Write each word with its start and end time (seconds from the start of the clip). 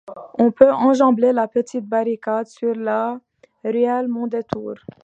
On 0.39 0.49
peut 0.51 0.71
enjamber 0.71 1.31
la 1.31 1.47
petite 1.47 1.85
barricade 1.85 2.47
sur 2.47 2.73
la 2.73 3.19
ruelle 3.63 4.07
Mondétour. 4.07 4.73